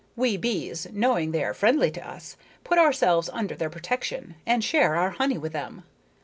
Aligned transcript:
We 0.15 0.35
bees, 0.35 0.87
knowing 0.91 1.29
they 1.29 1.43
are 1.43 1.53
friendly 1.53 1.91
to 1.91 2.03
us, 2.09 2.35
put 2.63 2.79
ourselves 2.79 3.29
under 3.33 3.53
their 3.53 3.69
protection 3.69 4.33
and 4.47 4.63
share 4.63 4.95
our 4.95 5.11
honey 5.11 5.37
with 5.37 5.53
them. 5.53 5.83